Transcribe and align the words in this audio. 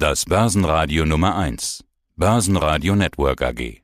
Das 0.00 0.26
Börsenradio 0.26 1.04
Nummer 1.04 1.36
1. 1.36 1.82
Börsenradio 2.14 2.94
Network 2.94 3.42
AG. 3.42 3.82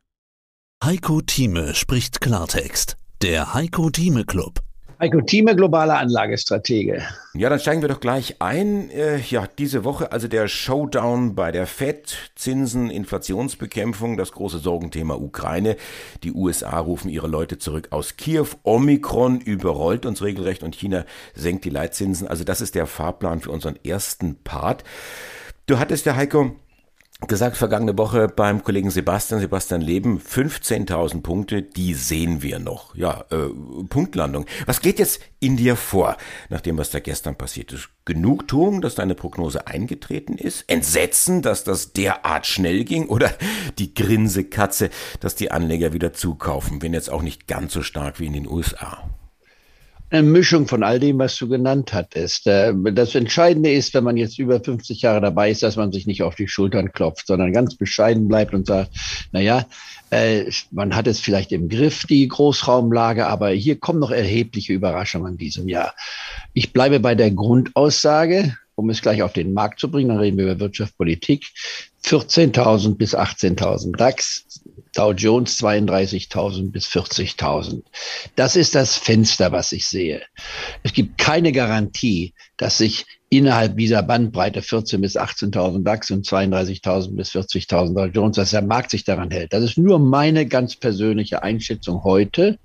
Heiko 0.84 1.20
Thieme 1.20 1.74
spricht 1.74 2.20
Klartext. 2.20 2.96
Der 3.20 3.52
Heiko 3.52 3.90
Thieme 3.90 4.24
Club. 4.24 4.60
Heiko 5.00 5.20
Thieme, 5.22 5.56
globaler 5.56 5.98
Anlagestratege. 5.98 7.02
Ja, 7.34 7.48
dann 7.48 7.58
steigen 7.58 7.82
wir 7.82 7.88
doch 7.88 7.98
gleich 7.98 8.40
ein. 8.40 8.90
Äh, 8.90 9.18
ja, 9.28 9.48
diese 9.58 9.82
Woche 9.82 10.12
also 10.12 10.28
der 10.28 10.46
Showdown 10.46 11.34
bei 11.34 11.50
der 11.50 11.66
Fed, 11.66 12.16
Zinsen, 12.36 12.90
Inflationsbekämpfung, 12.90 14.16
das 14.16 14.30
große 14.30 14.58
Sorgenthema 14.58 15.16
Ukraine. 15.16 15.76
Die 16.22 16.32
USA 16.32 16.78
rufen 16.78 17.08
ihre 17.08 17.26
Leute 17.26 17.58
zurück 17.58 17.88
aus 17.90 18.16
Kiew. 18.16 18.46
Omikron 18.62 19.40
überrollt 19.40 20.06
uns 20.06 20.22
regelrecht 20.22 20.62
und 20.62 20.76
China 20.76 21.06
senkt 21.34 21.64
die 21.64 21.70
Leitzinsen. 21.70 22.28
Also 22.28 22.44
das 22.44 22.60
ist 22.60 22.76
der 22.76 22.86
Fahrplan 22.86 23.40
für 23.40 23.50
unseren 23.50 23.74
ersten 23.84 24.36
Part. 24.44 24.84
Du 25.66 25.78
hattest 25.78 26.04
ja, 26.04 26.14
Heiko, 26.14 26.54
gesagt 27.26 27.56
vergangene 27.56 27.96
Woche 27.96 28.28
beim 28.28 28.62
Kollegen 28.62 28.90
Sebastian, 28.90 29.40
Sebastian 29.40 29.80
Leben, 29.80 30.20
15.000 30.20 31.22
Punkte, 31.22 31.62
die 31.62 31.94
sehen 31.94 32.42
wir 32.42 32.58
noch. 32.58 32.94
Ja, 32.94 33.24
äh, 33.30 33.48
Punktlandung. 33.88 34.44
Was 34.66 34.82
geht 34.82 34.98
jetzt 34.98 35.22
in 35.40 35.56
dir 35.56 35.76
vor, 35.76 36.18
nach 36.50 36.60
dem, 36.60 36.76
was 36.76 36.90
da 36.90 37.00
gestern 37.00 37.36
passiert 37.36 37.72
ist? 37.72 37.88
Genugtuung, 38.04 38.82
dass 38.82 38.96
deine 38.96 39.14
Prognose 39.14 39.66
eingetreten 39.66 40.36
ist? 40.36 40.68
Entsetzen, 40.68 41.40
dass 41.40 41.64
das 41.64 41.94
derart 41.94 42.46
schnell 42.46 42.84
ging? 42.84 43.08
Oder 43.08 43.32
die 43.78 43.94
Grinsekatze, 43.94 44.90
dass 45.20 45.34
die 45.34 45.50
Anleger 45.50 45.94
wieder 45.94 46.12
zukaufen, 46.12 46.82
wenn 46.82 46.92
jetzt 46.92 47.08
auch 47.08 47.22
nicht 47.22 47.46
ganz 47.46 47.72
so 47.72 47.82
stark 47.82 48.20
wie 48.20 48.26
in 48.26 48.34
den 48.34 48.46
USA? 48.46 49.08
Eine 50.10 50.22
Mischung 50.22 50.68
von 50.68 50.82
all 50.82 51.00
dem, 51.00 51.18
was 51.18 51.36
du 51.36 51.48
genannt 51.48 51.92
hattest. 51.92 52.46
Äh, 52.46 52.72
das 52.92 53.14
Entscheidende 53.14 53.72
ist, 53.72 53.94
wenn 53.94 54.04
man 54.04 54.16
jetzt 54.16 54.38
über 54.38 54.60
50 54.60 55.02
Jahre 55.02 55.20
dabei 55.20 55.50
ist, 55.50 55.62
dass 55.62 55.76
man 55.76 55.92
sich 55.92 56.06
nicht 56.06 56.22
auf 56.22 56.34
die 56.34 56.48
Schultern 56.48 56.92
klopft, 56.92 57.26
sondern 57.26 57.52
ganz 57.52 57.76
bescheiden 57.76 58.28
bleibt 58.28 58.54
und 58.54 58.66
sagt, 58.66 58.90
na 59.32 59.40
ja, 59.40 59.66
äh, 60.10 60.50
man 60.70 60.94
hat 60.94 61.06
es 61.06 61.20
vielleicht 61.20 61.52
im 61.52 61.68
Griff, 61.68 62.06
die 62.06 62.28
Großraumlage, 62.28 63.26
aber 63.26 63.50
hier 63.50 63.78
kommen 63.78 63.98
noch 63.98 64.10
erhebliche 64.10 64.72
Überraschungen 64.72 65.32
in 65.32 65.38
diesem 65.38 65.68
Jahr. 65.68 65.94
Ich 66.52 66.72
bleibe 66.72 67.00
bei 67.00 67.14
der 67.14 67.30
Grundaussage, 67.30 68.56
um 68.76 68.90
es 68.90 69.02
gleich 69.02 69.22
auf 69.22 69.32
den 69.32 69.52
Markt 69.54 69.80
zu 69.80 69.90
bringen, 69.90 70.10
dann 70.10 70.18
reden 70.18 70.36
wir 70.36 70.44
über 70.44 70.60
Wirtschaft, 70.60 70.96
Politik. 70.96 71.46
14.000 72.04 72.96
bis 72.96 73.16
18.000 73.16 73.96
DAX, 73.96 74.62
Dow 74.94 75.12
Jones 75.12 75.58
32.000 75.60 76.70
bis 76.70 76.86
40.000. 76.86 77.82
Das 78.36 78.56
ist 78.56 78.74
das 78.74 78.96
Fenster, 78.96 79.52
was 79.52 79.72
ich 79.72 79.86
sehe. 79.86 80.22
Es 80.82 80.92
gibt 80.92 81.18
keine 81.18 81.52
Garantie, 81.52 82.34
dass 82.56 82.78
sich 82.78 83.04
innerhalb 83.28 83.76
dieser 83.76 84.02
Bandbreite 84.02 84.62
14 84.62 85.00
bis 85.00 85.16
18.000 85.16 85.82
DAX 85.82 86.10
und 86.10 86.24
32.000 86.24 87.16
bis 87.16 87.30
40.000 87.30 87.94
Dow 87.94 88.06
Jones, 88.06 88.36
dass 88.36 88.50
der 88.50 88.62
Markt 88.62 88.90
sich 88.90 89.04
daran 89.04 89.30
hält. 89.30 89.52
Das 89.52 89.64
ist 89.64 89.76
nur 89.76 89.98
meine 89.98 90.46
ganz 90.46 90.76
persönliche 90.76 91.42
Einschätzung 91.42 92.04
heute. 92.04 92.58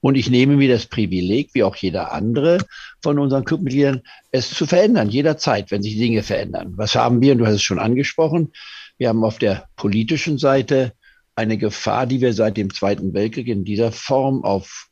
Und 0.00 0.16
ich 0.16 0.28
nehme 0.28 0.56
mir 0.56 0.68
das 0.68 0.86
Privileg, 0.86 1.50
wie 1.52 1.62
auch 1.62 1.76
jeder 1.76 2.10
andere 2.10 2.58
von 3.02 3.20
unseren 3.20 3.44
Clubmitgliedern, 3.44 4.02
es 4.32 4.50
zu 4.50 4.66
verändern, 4.66 5.08
jederzeit, 5.08 5.70
wenn 5.70 5.82
sich 5.82 5.96
Dinge 5.96 6.24
verändern. 6.24 6.72
Was 6.76 6.96
haben 6.96 7.20
wir? 7.20 7.32
Und 7.32 7.38
du 7.38 7.46
hast 7.46 7.54
es 7.54 7.62
schon 7.62 7.78
angesprochen. 7.78 8.52
Wir 8.98 9.08
haben 9.08 9.22
auf 9.22 9.38
der 9.38 9.68
politischen 9.76 10.38
Seite 10.38 10.94
eine 11.34 11.58
Gefahr, 11.58 12.06
die 12.06 12.20
wir 12.20 12.34
seit 12.34 12.56
dem 12.56 12.72
Zweiten 12.72 13.14
Weltkrieg 13.14 13.48
in 13.48 13.64
dieser 13.64 13.92
Form 13.92 14.44
auf 14.44 14.88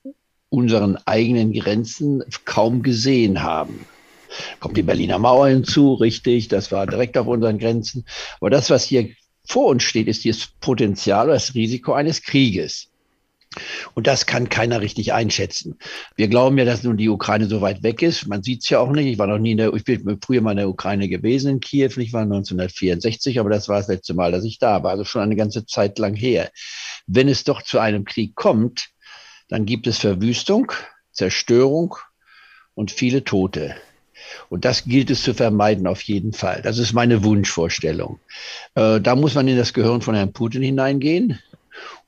unseren 0.49 0.97
eigenen 1.07 1.53
Grenzen 1.53 2.23
kaum 2.45 2.83
gesehen 2.83 3.43
haben. 3.43 3.87
Kommt 4.61 4.77
die 4.77 4.83
Berliner 4.83 5.19
Mauer 5.19 5.49
hinzu, 5.49 5.95
richtig, 5.95 6.49
das 6.49 6.71
war 6.73 6.87
direkt 6.87 7.19
auf 7.19 7.27
unseren 7.27 7.59
Grenzen. 7.59 8.05
Aber 8.41 8.51
das, 8.51 8.71
was 8.71 8.85
hier 8.85 9.11
vor 9.45 9.67
uns 9.67 9.83
steht, 9.83 10.09
ist 10.09 10.25
das 10.25 10.49
Potenzial, 10.61 11.29
das 11.29 11.55
Risiko 11.55 11.93
eines 11.93 12.23
Krieges. 12.23 12.90
Und 13.95 14.07
das 14.07 14.27
kann 14.27 14.49
keiner 14.49 14.81
richtig 14.81 15.13
einschätzen. 15.13 15.77
Wir 16.15 16.29
glauben 16.29 16.57
ja, 16.57 16.65
dass 16.65 16.85
nun 16.85 16.97
die 16.97 17.09
Ukraine 17.09 17.47
so 17.47 17.61
weit 17.61 17.83
weg 17.83 18.01
ist. 18.01 18.29
Man 18.29 18.45
sieht 18.45 18.63
es 18.63 18.69
ja 18.71 18.79
auch 18.79 18.93
nicht. 18.93 19.07
Ich 19.07 19.19
war 19.19 19.27
noch 19.27 19.39
nie 19.39 19.53
in 19.53 19.57
der, 19.57 19.75
ich 19.75 19.83
bin 19.83 20.19
früher 20.25 20.41
mal 20.41 20.53
in 20.53 20.59
der 20.59 20.69
Ukraine 20.69 21.09
gewesen, 21.09 21.51
in 21.51 21.61
Kiew. 21.61 21.91
Ich 21.97 22.13
war 22.13 22.23
1964, 22.23 23.41
aber 23.41 23.51
das 23.51 23.69
war 23.69 23.79
das 23.79 23.89
letzte 23.89 24.15
Mal, 24.15 24.31
dass 24.31 24.45
ich 24.45 24.59
da 24.59 24.85
war. 24.85 24.93
Also 24.93 25.05
schon 25.05 25.23
eine 25.23 25.35
ganze 25.35 25.67
Zeit 25.67 25.99
lang 25.99 26.15
her. 26.15 26.51
Wenn 27.09 27.29
es 27.29 27.43
doch 27.43 27.63
zu 27.63 27.81
einem 27.81 28.05
Krieg 28.05 28.37
kommt, 28.37 28.91
dann 29.49 29.67
gibt 29.67 29.89
es 29.89 29.99
Verwüstung, 29.99 30.71
Zerstörung 31.11 31.97
und 32.75 32.93
viele 32.93 33.25
Tote. 33.25 33.75
Und 34.49 34.65
das 34.65 34.85
gilt 34.85 35.11
es 35.11 35.25
zu 35.25 35.35
vermeiden 35.35 35.89
auf 35.89 36.03
jeden 36.03 36.33
Fall. 36.33 36.63
Das 36.63 36.79
ist 36.79 36.93
meine 36.93 37.25
Wunschvorstellung. 37.25 38.21
Äh, 38.75 39.01
da 39.01 39.17
muss 39.17 39.35
man 39.35 39.49
in 39.49 39.57
das 39.57 39.73
Gehirn 39.73 40.03
von 40.03 40.15
Herrn 40.15 40.33
Putin 40.33 40.63
hineingehen 40.63 41.41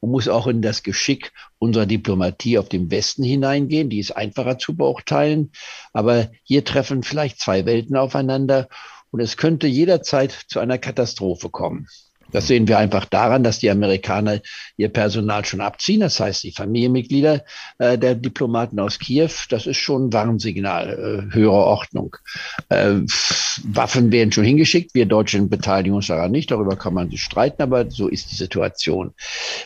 und 0.00 0.10
muss 0.10 0.28
auch 0.28 0.46
in 0.46 0.62
das 0.62 0.82
Geschick 0.82 1.32
unserer 1.58 1.86
Diplomatie 1.86 2.58
auf 2.58 2.68
dem 2.68 2.90
Westen 2.90 3.22
hineingehen. 3.22 3.90
Die 3.90 3.98
ist 3.98 4.12
einfacher 4.12 4.58
zu 4.58 4.76
beurteilen. 4.76 5.52
Aber 5.92 6.30
hier 6.42 6.64
treffen 6.64 7.02
vielleicht 7.02 7.40
zwei 7.40 7.66
Welten 7.66 7.96
aufeinander 7.96 8.68
und 9.10 9.20
es 9.20 9.36
könnte 9.36 9.66
jederzeit 9.66 10.32
zu 10.32 10.58
einer 10.58 10.78
Katastrophe 10.78 11.50
kommen. 11.50 11.86
Das 12.32 12.46
sehen 12.46 12.68
wir 12.68 12.78
einfach 12.78 13.04
daran, 13.04 13.44
dass 13.44 13.58
die 13.58 13.70
Amerikaner 13.70 14.40
ihr 14.76 14.88
Personal 14.88 15.44
schon 15.44 15.60
abziehen. 15.60 16.00
Das 16.00 16.18
heißt, 16.18 16.42
die 16.42 16.52
Familienmitglieder 16.52 17.44
äh, 17.78 17.98
der 17.98 18.14
Diplomaten 18.14 18.80
aus 18.80 18.98
Kiew, 18.98 19.30
das 19.48 19.66
ist 19.66 19.76
schon 19.76 20.06
ein 20.06 20.12
Warnsignal 20.12 21.28
äh, 21.30 21.34
höherer 21.34 21.52
Ordnung. 21.66 22.16
Äh, 22.68 23.00
Waffen 23.64 24.10
werden 24.12 24.32
schon 24.32 24.44
hingeschickt. 24.44 24.94
Wir 24.94 25.06
Deutschen 25.06 25.48
beteiligen 25.48 25.94
uns 25.94 26.06
daran 26.06 26.30
nicht. 26.32 26.50
Darüber 26.50 26.76
kann 26.76 26.94
man 26.94 27.10
sich 27.10 27.22
streiten, 27.22 27.62
aber 27.62 27.90
so 27.90 28.08
ist 28.08 28.30
die 28.30 28.36
Situation. 28.36 29.12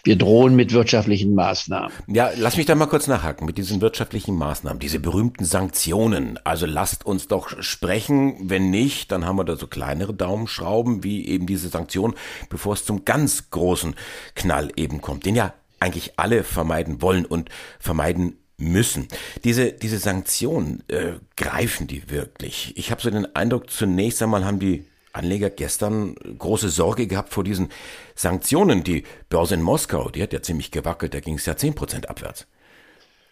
Wir 0.04 0.16
drohen 0.16 0.56
mit 0.56 0.72
wirtschaftlichen 0.72 1.34
Maßnahmen. 1.34 1.92
Ja, 2.08 2.30
lass 2.36 2.56
mich 2.56 2.66
da 2.66 2.74
mal 2.74 2.86
kurz 2.86 3.06
nachhaken 3.06 3.46
mit 3.46 3.58
diesen 3.58 3.80
wirtschaftlichen 3.80 4.36
Maßnahmen, 4.36 4.78
diese 4.80 4.98
berühmten 4.98 5.44
Sanktionen. 5.44 6.38
Also 6.44 6.66
lasst 6.66 7.06
uns 7.06 7.28
doch 7.28 7.62
sprechen. 7.62 8.36
Wenn 8.40 8.70
nicht, 8.70 9.12
dann 9.12 9.24
haben 9.24 9.36
wir 9.36 9.44
da 9.44 9.56
so 9.56 9.66
kleinere 9.66 10.14
Daumenschrauben 10.14 11.04
wie 11.04 11.26
eben 11.26 11.46
diese 11.46 11.68
Sanktionen 11.68 12.14
bevor 12.56 12.72
es 12.72 12.86
zum 12.86 13.04
ganz 13.04 13.50
großen 13.50 13.94
Knall 14.34 14.72
eben 14.76 15.02
kommt, 15.02 15.26
den 15.26 15.36
ja 15.36 15.52
eigentlich 15.78 16.18
alle 16.18 16.42
vermeiden 16.42 17.02
wollen 17.02 17.26
und 17.26 17.50
vermeiden 17.78 18.38
müssen. 18.56 19.08
Diese, 19.44 19.72
diese 19.72 19.98
Sanktionen, 19.98 20.82
äh, 20.88 21.18
greifen 21.36 21.86
die 21.86 22.08
wirklich? 22.08 22.72
Ich 22.78 22.90
habe 22.90 23.02
so 23.02 23.10
den 23.10 23.36
Eindruck, 23.36 23.68
zunächst 23.70 24.22
einmal 24.22 24.46
haben 24.46 24.58
die 24.58 24.86
Anleger 25.12 25.50
gestern 25.50 26.14
große 26.14 26.70
Sorge 26.70 27.06
gehabt 27.06 27.34
vor 27.34 27.44
diesen 27.44 27.68
Sanktionen. 28.14 28.84
Die 28.84 29.04
Börse 29.28 29.54
in 29.54 29.62
Moskau, 29.62 30.08
die 30.08 30.22
hat 30.22 30.32
ja 30.32 30.40
ziemlich 30.40 30.70
gewackelt, 30.70 31.12
da 31.12 31.20
ging 31.20 31.34
es 31.34 31.44
ja 31.44 31.58
zehn 31.58 31.74
Prozent 31.74 32.08
abwärts. 32.08 32.46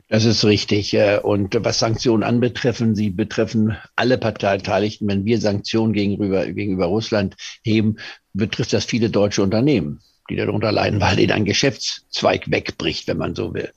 Das 0.08 0.24
ist 0.24 0.44
richtig. 0.44 0.94
Äh, 0.94 1.18
und 1.22 1.56
was 1.64 1.78
Sanktionen 1.78 2.22
anbetreffen, 2.22 2.94
sie 2.94 3.10
betreffen 3.10 3.76
alle 3.96 4.18
Parteibeteiligten. 4.18 5.08
Wenn 5.08 5.24
wir 5.24 5.40
Sanktionen 5.40 5.92
gegenüber, 5.92 6.46
gegenüber 6.46 6.86
Russland 6.86 7.36
heben, 7.62 7.96
betrifft 8.32 8.72
das 8.72 8.84
viele 8.84 9.10
deutsche 9.10 9.42
Unternehmen 9.42 10.00
die 10.30 10.36
darunter 10.36 10.72
leiden, 10.72 11.00
weil 11.02 11.18
ihnen 11.18 11.32
ein 11.32 11.44
Geschäftszweig 11.44 12.50
wegbricht, 12.50 13.06
wenn 13.08 13.18
man 13.18 13.34
so 13.34 13.54
will. 13.54 13.70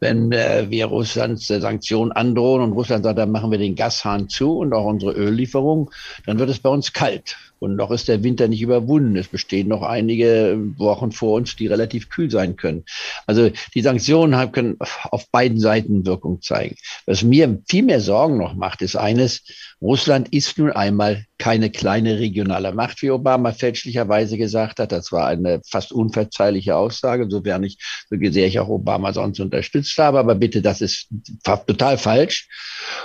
Wenn 0.00 0.32
äh, 0.32 0.66
wir 0.68 0.86
Russlands 0.86 1.48
äh, 1.50 1.60
Sanktionen 1.60 2.12
androhen 2.12 2.62
und 2.62 2.72
Russland 2.72 3.04
sagt, 3.04 3.18
dann 3.18 3.30
machen 3.30 3.50
wir 3.50 3.58
den 3.58 3.74
Gashahn 3.74 4.28
zu 4.28 4.58
und 4.58 4.72
auch 4.72 4.84
unsere 4.84 5.12
Öllieferung, 5.12 5.90
dann 6.26 6.38
wird 6.38 6.50
es 6.50 6.58
bei 6.58 6.70
uns 6.70 6.92
kalt. 6.92 7.36
Und 7.64 7.76
noch 7.76 7.90
ist 7.90 8.08
der 8.08 8.22
Winter 8.22 8.46
nicht 8.46 8.60
überwunden. 8.60 9.16
Es 9.16 9.28
bestehen 9.28 9.68
noch 9.68 9.80
einige 9.80 10.58
Wochen 10.76 11.12
vor 11.12 11.36
uns, 11.36 11.56
die 11.56 11.66
relativ 11.66 12.10
kühl 12.10 12.30
sein 12.30 12.56
können. 12.56 12.84
Also 13.26 13.50
die 13.74 13.80
Sanktionen 13.80 14.52
können 14.52 14.76
auf 15.04 15.30
beiden 15.30 15.58
Seiten 15.58 16.04
Wirkung 16.04 16.42
zeigen. 16.42 16.76
Was 17.06 17.22
mir 17.22 17.58
viel 17.66 17.84
mehr 17.84 18.02
Sorgen 18.02 18.36
noch 18.36 18.54
macht, 18.54 18.82
ist 18.82 18.96
eines, 18.96 19.44
Russland 19.80 20.28
ist 20.28 20.58
nun 20.58 20.72
einmal 20.72 21.24
keine 21.38 21.70
kleine 21.70 22.18
regionale 22.18 22.72
Macht, 22.72 23.00
wie 23.00 23.10
Obama 23.10 23.52
fälschlicherweise 23.52 24.36
gesagt 24.36 24.78
hat. 24.78 24.92
Das 24.92 25.10
war 25.10 25.26
eine 25.26 25.62
fast 25.66 25.90
unverzeihliche 25.90 26.76
Aussage, 26.76 27.30
sofern 27.30 27.64
ich, 27.64 27.78
so 28.10 28.16
sehr 28.20 28.46
ich 28.46 28.58
auch 28.58 28.68
Obama 28.68 29.14
sonst 29.14 29.40
unterstützt 29.40 29.96
habe. 29.96 30.18
Aber 30.18 30.34
bitte, 30.34 30.60
das 30.60 30.82
ist 30.82 31.08
total 31.42 31.96
falsch. 31.96 32.46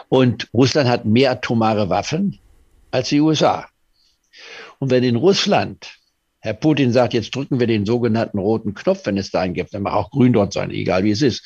Und 0.09 0.49
Russland 0.53 0.89
hat 0.89 1.05
mehr 1.05 1.31
atomare 1.31 1.87
Waffen 1.87 2.39
als 2.91 3.07
die 3.07 3.21
USA. 3.21 3.65
Und 4.79 4.91
wenn 4.91 5.03
in 5.03 5.15
Russland 5.15 5.99
Herr 6.41 6.53
Putin 6.53 6.93
sagt, 6.93 7.13
jetzt 7.13 7.35
drücken 7.35 7.59
wir 7.59 7.67
den 7.67 7.85
sogenannten 7.85 8.39
roten 8.39 8.73
Knopf, 8.73 9.05
wenn 9.05 9.17
es 9.17 9.31
da 9.31 9.41
einen 9.41 9.53
gibt, 9.53 9.73
dann 9.73 9.83
mag 9.83 9.93
auch 9.93 10.09
grün 10.09 10.33
dort 10.33 10.53
sein, 10.53 10.71
egal 10.71 11.03
wie 11.03 11.11
es 11.11 11.21
ist, 11.21 11.45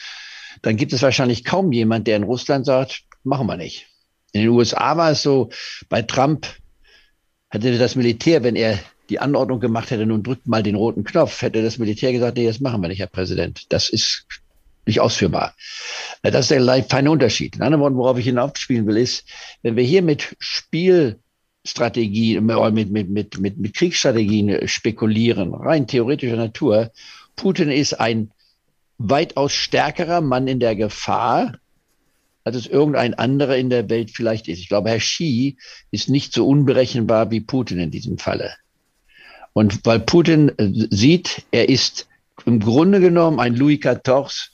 dann 0.61 0.77
gibt 0.77 0.93
es 0.93 1.01
wahrscheinlich 1.01 1.43
kaum 1.43 1.71
jemand, 1.71 2.07
der 2.07 2.17
in 2.17 2.23
Russland 2.23 2.65
sagt, 2.65 3.03
machen 3.23 3.47
wir 3.47 3.57
nicht. 3.57 3.87
In 4.33 4.41
den 4.41 4.49
USA 4.49 4.95
war 4.97 5.11
es 5.11 5.23
so, 5.23 5.49
bei 5.89 6.03
Trump 6.03 6.47
hätte 7.49 7.77
das 7.77 7.95
Militär, 7.95 8.43
wenn 8.43 8.55
er 8.55 8.79
die 9.09 9.19
Anordnung 9.19 9.59
gemacht 9.59 9.91
hätte, 9.91 10.05
nun 10.05 10.23
drückt 10.23 10.47
mal 10.47 10.63
den 10.63 10.75
roten 10.75 11.03
Knopf, 11.03 11.41
hätte 11.41 11.63
das 11.63 11.77
Militär 11.77 12.11
gesagt, 12.11 12.37
nee, 12.37 12.45
das 12.45 12.59
machen 12.59 12.81
wir 12.81 12.87
nicht, 12.87 12.99
Herr 12.99 13.07
Präsident. 13.07 13.71
Das 13.71 13.89
ist 13.89 14.25
nicht 14.85 14.99
ausführbar. 14.99 15.55
Das 16.21 16.49
ist 16.49 16.51
der 16.51 16.83
feine 16.83 17.11
Unterschied. 17.11 17.55
In 17.55 17.61
anderen 17.61 17.81
Worten, 17.81 17.97
worauf 17.97 18.17
ich 18.17 18.25
hinaufspielen 18.25 18.85
will, 18.85 18.97
ist, 18.97 19.25
wenn 19.61 19.75
wir 19.75 19.83
hier 19.83 20.01
mit 20.01 20.35
Spiel 20.39 21.19
Strategien, 21.65 22.45
mit, 22.45 22.91
mit, 22.91 23.09
mit, 23.09 23.39
mit, 23.39 23.57
mit 23.57 23.73
Kriegsstrategien 23.73 24.67
spekulieren, 24.67 25.53
rein 25.53 25.87
theoretischer 25.87 26.35
Natur. 26.35 26.91
Putin 27.35 27.69
ist 27.69 27.93
ein 27.93 28.31
weitaus 28.97 29.53
stärkerer 29.53 30.21
Mann 30.21 30.47
in 30.47 30.59
der 30.59 30.75
Gefahr, 30.75 31.57
als 32.43 32.55
es 32.57 32.67
irgendein 32.67 33.13
anderer 33.13 33.55
in 33.57 33.69
der 33.69 33.89
Welt 33.89 34.11
vielleicht 34.11 34.47
ist. 34.47 34.59
Ich 34.59 34.67
glaube, 34.67 34.89
Herr 34.89 34.99
Xi 34.99 35.57
ist 35.91 36.09
nicht 36.09 36.33
so 36.33 36.47
unberechenbar 36.47 37.31
wie 37.31 37.39
Putin 37.39 37.79
in 37.79 37.91
diesem 37.91 38.17
Falle. 38.17 38.53
Und 39.53 39.85
weil 39.85 39.99
Putin 39.99 40.51
äh, 40.57 40.87
sieht, 40.89 41.43
er 41.51 41.69
ist 41.69 42.07
im 42.45 42.59
Grunde 42.59 42.99
genommen 42.99 43.39
ein 43.39 43.55
Louis 43.55 43.79
XIV 43.79 44.49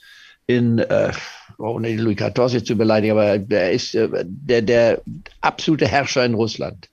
in, 0.45 0.79
äh, 0.79 1.11
ohne 1.57 1.95
Louis 1.95 2.17
XIV 2.17 2.53
jetzt 2.53 2.67
zu 2.67 2.75
beleidigen, 2.75 3.13
aber 3.13 3.39
er 3.49 3.71
ist 3.71 3.95
äh, 3.95 4.09
der, 4.25 4.61
der 4.61 5.01
absolute 5.41 5.87
Herrscher 5.87 6.25
in 6.25 6.33
Russland. 6.33 6.89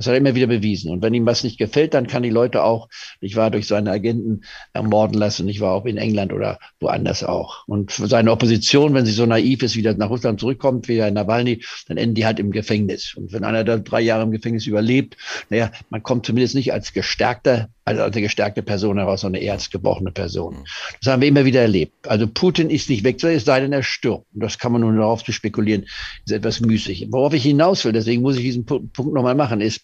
Das 0.00 0.06
hat 0.06 0.14
er 0.14 0.18
immer 0.18 0.34
wieder 0.34 0.46
bewiesen. 0.46 0.90
Und 0.90 1.02
wenn 1.02 1.12
ihm 1.12 1.26
was 1.26 1.44
nicht 1.44 1.58
gefällt, 1.58 1.92
dann 1.92 2.06
kann 2.06 2.22
die 2.22 2.30
Leute 2.30 2.64
auch, 2.64 2.88
ich 3.20 3.36
war 3.36 3.50
durch 3.50 3.66
seine 3.66 3.90
Agenten 3.90 4.44
ermorden 4.72 5.18
lassen. 5.18 5.46
Ich 5.46 5.60
war 5.60 5.74
auch 5.74 5.84
in 5.84 5.98
England 5.98 6.32
oder 6.32 6.58
woanders 6.80 7.22
auch. 7.22 7.68
Und 7.68 7.90
seine 7.90 8.32
Opposition, 8.32 8.94
wenn 8.94 9.04
sie 9.04 9.12
so 9.12 9.26
naiv 9.26 9.62
ist, 9.62 9.76
wieder 9.76 9.92
nach 9.92 10.08
Russland 10.08 10.40
zurückkommt, 10.40 10.88
wie 10.88 10.94
der 10.94 11.10
Nawalny, 11.10 11.62
dann 11.86 11.98
enden 11.98 12.14
die 12.14 12.24
halt 12.24 12.40
im 12.40 12.50
Gefängnis. 12.50 13.12
Und 13.14 13.34
wenn 13.34 13.44
einer 13.44 13.62
da 13.62 13.76
drei 13.76 14.00
Jahre 14.00 14.22
im 14.22 14.30
Gefängnis 14.30 14.66
überlebt, 14.66 15.18
naja, 15.50 15.70
man 15.90 16.02
kommt 16.02 16.24
zumindest 16.24 16.54
nicht 16.54 16.72
als 16.72 16.94
gestärkter, 16.94 17.68
also 17.84 18.02
als 18.02 18.16
eine 18.16 18.22
gestärkte 18.22 18.62
Person 18.62 18.96
heraus, 18.96 19.20
sondern 19.20 19.42
eher 19.42 19.52
als 19.52 19.68
gebrochene 19.68 20.12
Person. 20.12 20.64
Das 21.02 21.12
haben 21.12 21.20
wir 21.20 21.28
immer 21.28 21.44
wieder 21.44 21.60
erlebt. 21.60 22.08
Also 22.08 22.26
Putin 22.26 22.70
ist 22.70 22.88
nicht 22.88 23.04
weg, 23.04 23.22
es 23.22 23.44
sei 23.44 23.60
denn, 23.60 23.74
er 23.74 23.82
stirbt. 23.82 24.24
Und 24.32 24.42
das 24.42 24.58
kann 24.58 24.72
man 24.72 24.80
nur 24.80 24.94
darauf 24.94 25.24
zu 25.24 25.32
spekulieren, 25.32 25.84
ist 26.24 26.32
etwas 26.32 26.60
müßig. 26.60 27.08
Worauf 27.10 27.34
ich 27.34 27.42
hinaus 27.42 27.84
will, 27.84 27.92
deswegen 27.92 28.22
muss 28.22 28.36
ich 28.36 28.42
diesen 28.42 28.64
Punkt 28.64 28.96
nochmal 28.96 29.34
machen, 29.34 29.60
ist, 29.60 29.82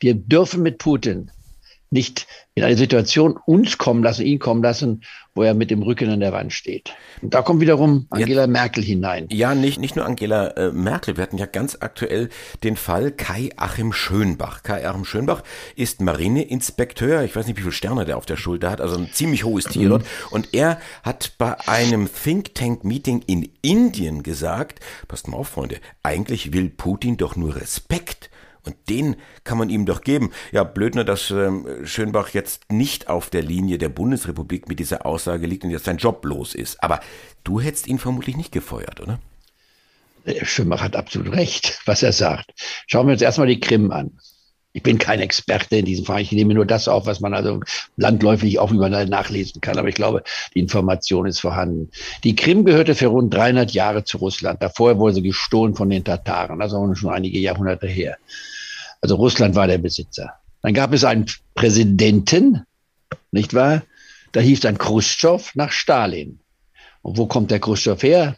wir 0.00 0.14
dürfen 0.14 0.62
mit 0.62 0.78
Putin 0.78 1.30
nicht 1.92 2.26
in 2.54 2.64
eine 2.64 2.76
Situation 2.76 3.38
uns 3.46 3.78
kommen 3.78 4.02
lassen, 4.02 4.24
ihn 4.24 4.38
kommen 4.38 4.62
lassen, 4.62 5.02
wo 5.34 5.42
er 5.42 5.54
mit 5.54 5.70
dem 5.70 5.82
Rücken 5.82 6.08
an 6.10 6.20
der 6.20 6.32
Wand 6.32 6.52
steht. 6.52 6.94
Und 7.20 7.34
da 7.34 7.42
kommt 7.42 7.60
wiederum 7.60 8.06
Angela 8.10 8.42
ja, 8.42 8.46
Merkel 8.46 8.82
hinein. 8.82 9.28
Ja, 9.30 9.54
nicht, 9.54 9.78
nicht 9.78 9.94
nur 9.94 10.04
Angela 10.04 10.48
äh, 10.48 10.72
Merkel. 10.72 11.16
Wir 11.16 11.22
hatten 11.22 11.38
ja 11.38 11.46
ganz 11.46 11.78
aktuell 11.80 12.30
den 12.64 12.76
Fall 12.76 13.12
Kai 13.12 13.50
Achim 13.56 13.92
Schönbach. 13.92 14.62
Kai 14.62 14.86
Achim 14.86 15.04
Schönbach 15.04 15.42
ist 15.76 16.00
Marineinspekteur. 16.00 17.22
Ich 17.22 17.36
weiß 17.36 17.46
nicht, 17.46 17.56
wie 17.58 17.62
viele 17.62 17.72
Sterne 17.72 18.04
der 18.04 18.16
auf 18.16 18.26
der 18.26 18.36
Schulter 18.36 18.70
hat. 18.70 18.80
Also 18.80 18.96
ein 18.96 19.10
ziemlich 19.12 19.44
hohes 19.44 19.64
Tier 19.66 19.88
dort. 19.88 20.04
Und 20.30 20.54
er 20.54 20.80
hat 21.02 21.32
bei 21.38 21.56
einem 21.68 22.08
Think 22.12 22.54
Tank 22.54 22.84
Meeting 22.84 23.22
in 23.26 23.50
Indien 23.60 24.22
gesagt, 24.22 24.80
passt 25.08 25.28
mal 25.28 25.36
auf, 25.36 25.48
Freunde, 25.48 25.76
eigentlich 26.02 26.52
will 26.52 26.70
Putin 26.70 27.16
doch 27.18 27.36
nur 27.36 27.56
Respekt. 27.56 28.30
Und 28.64 28.76
den 28.88 29.16
kann 29.44 29.58
man 29.58 29.70
ihm 29.70 29.86
doch 29.86 30.02
geben. 30.02 30.30
Ja, 30.52 30.62
blöd 30.62 30.94
nur, 30.94 31.04
dass 31.04 31.30
ähm, 31.30 31.66
Schönbach 31.84 32.30
jetzt 32.30 32.70
nicht 32.70 33.08
auf 33.08 33.28
der 33.28 33.42
Linie 33.42 33.78
der 33.78 33.88
Bundesrepublik 33.88 34.68
mit 34.68 34.78
dieser 34.78 35.04
Aussage 35.04 35.46
liegt 35.46 35.64
und 35.64 35.70
jetzt 35.70 35.84
sein 35.84 35.96
Job 35.96 36.24
los 36.24 36.54
ist. 36.54 36.82
Aber 36.82 37.00
du 37.42 37.60
hättest 37.60 37.88
ihn 37.88 37.98
vermutlich 37.98 38.36
nicht 38.36 38.52
gefeuert, 38.52 39.00
oder? 39.00 39.18
Schönbach 40.42 40.82
hat 40.82 40.96
absolut 40.96 41.32
recht, 41.32 41.80
was 41.86 42.02
er 42.02 42.12
sagt. 42.12 42.52
Schauen 42.86 43.06
wir 43.06 43.12
uns 43.12 43.22
erstmal 43.22 43.48
die 43.48 43.60
Krim 43.60 43.90
an. 43.90 44.12
Ich 44.74 44.82
bin 44.82 44.96
kein 44.96 45.20
Experte 45.20 45.76
in 45.76 45.84
diesem 45.84 46.06
Fall. 46.06 46.22
Ich 46.22 46.32
nehme 46.32 46.54
nur 46.54 46.64
das 46.64 46.88
auf, 46.88 47.04
was 47.04 47.20
man 47.20 47.34
also 47.34 47.60
landläufig 47.96 48.58
auch 48.58 48.70
überall 48.70 49.06
nachlesen 49.06 49.60
kann. 49.60 49.76
Aber 49.76 49.88
ich 49.88 49.94
glaube, 49.94 50.22
die 50.54 50.60
Information 50.60 51.26
ist 51.26 51.40
vorhanden. 51.40 51.90
Die 52.24 52.34
Krim 52.34 52.64
gehörte 52.64 52.94
für 52.94 53.08
rund 53.08 53.34
300 53.34 53.72
Jahre 53.72 54.04
zu 54.04 54.16
Russland. 54.16 54.62
Davor 54.62 54.98
wurde 54.98 55.16
sie 55.16 55.22
gestohlen 55.22 55.74
von 55.74 55.90
den 55.90 56.04
Tataren. 56.04 56.58
Das 56.58 56.72
ist 56.72 56.78
auch 56.78 56.94
schon 56.94 57.10
einige 57.10 57.38
Jahrhunderte 57.38 57.86
her. 57.86 58.16
Also 59.02 59.16
Russland 59.16 59.54
war 59.54 59.66
der 59.66 59.78
Besitzer. 59.78 60.32
Dann 60.62 60.74
gab 60.74 60.92
es 60.92 61.04
einen 61.04 61.26
Präsidenten, 61.54 62.64
nicht 63.32 63.52
wahr? 63.52 63.82
Da 64.30 64.40
hieß 64.40 64.60
dann 64.60 64.78
Khrushchev 64.78 65.50
nach 65.54 65.72
Stalin. 65.72 66.38
Und 67.02 67.18
wo 67.18 67.26
kommt 67.26 67.50
der 67.50 67.58
Khrushchev 67.58 68.06
her? 68.06 68.36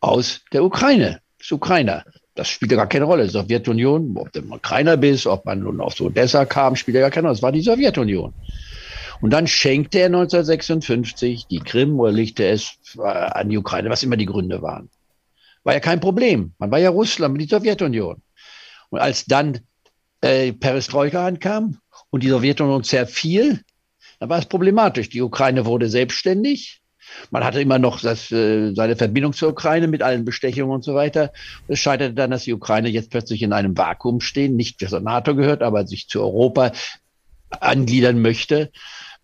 Aus 0.00 0.40
der 0.52 0.64
Ukraine. 0.64 1.20
Das 1.38 1.50
Ukrainer. 1.50 2.04
Das 2.36 2.48
spielt 2.48 2.70
ja 2.70 2.76
gar 2.76 2.88
keine 2.88 3.04
Rolle. 3.04 3.28
Sowjetunion, 3.28 4.16
ob 4.16 4.32
du 4.32 4.40
Ukrainer 4.40 4.96
bist, 4.96 5.26
ob 5.26 5.44
man 5.44 5.58
nun 5.58 5.80
aus 5.80 6.00
Odessa 6.00 6.44
kam, 6.44 6.76
spielt 6.76 6.94
ja 6.94 7.00
gar 7.00 7.10
keine 7.10 7.26
Rolle. 7.26 7.34
Das 7.34 7.42
war 7.42 7.52
die 7.52 7.62
Sowjetunion. 7.62 8.32
Und 9.20 9.30
dann 9.30 9.48
schenkte 9.48 9.98
er 9.98 10.06
1956 10.06 11.48
die 11.48 11.58
Krim 11.58 11.98
oder 11.98 12.12
legte 12.12 12.46
es 12.46 12.78
äh, 12.96 13.02
an 13.02 13.48
die 13.48 13.58
Ukraine, 13.58 13.90
was 13.90 14.04
immer 14.04 14.16
die 14.16 14.26
Gründe 14.26 14.62
waren. 14.62 14.88
War 15.64 15.74
ja 15.74 15.80
kein 15.80 15.98
Problem. 15.98 16.52
Man 16.58 16.70
war 16.70 16.78
ja 16.78 16.90
Russland, 16.90 17.40
die 17.40 17.46
Sowjetunion. 17.46 18.22
Und 18.90 19.00
als 19.00 19.24
dann 19.24 19.58
äh, 20.20 20.52
Perestroika 20.52 21.26
ankam 21.26 21.78
und 22.10 22.22
die 22.22 22.28
Sowjetunion 22.28 22.84
zerfiel, 22.84 23.62
dann 24.18 24.28
war 24.28 24.38
es 24.38 24.46
problematisch. 24.46 25.08
Die 25.08 25.22
Ukraine 25.22 25.66
wurde 25.66 25.88
selbstständig. 25.88 26.80
Man 27.30 27.44
hatte 27.44 27.60
immer 27.60 27.78
noch 27.78 28.00
das, 28.00 28.30
äh, 28.32 28.74
seine 28.74 28.96
Verbindung 28.96 29.32
zur 29.32 29.50
Ukraine 29.50 29.88
mit 29.88 30.02
allen 30.02 30.24
Bestechungen 30.24 30.74
und 30.74 30.84
so 30.84 30.94
weiter. 30.94 31.32
Es 31.66 31.78
scheiterte 31.78 32.14
dann, 32.14 32.30
dass 32.30 32.44
die 32.44 32.52
Ukraine 32.52 32.88
jetzt 32.88 33.10
plötzlich 33.10 33.42
in 33.42 33.52
einem 33.52 33.76
Vakuum 33.76 34.20
stehen, 34.20 34.56
nicht 34.56 34.80
zur 34.80 35.00
NATO 35.00 35.34
gehört, 35.34 35.62
aber 35.62 35.86
sich 35.86 36.08
zu 36.08 36.20
Europa 36.20 36.72
angliedern 37.60 38.20
möchte. 38.20 38.70